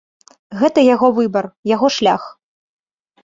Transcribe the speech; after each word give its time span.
Гэта 0.59 0.85
яго 0.85 1.07
выбар, 1.17 1.45
яго 1.75 1.87
шлях. 1.97 2.23